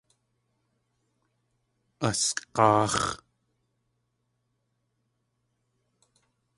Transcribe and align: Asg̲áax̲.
Asg̲áax̲. 2.07 3.05